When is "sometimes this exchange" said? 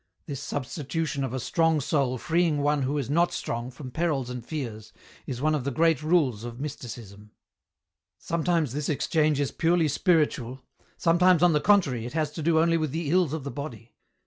8.27-9.39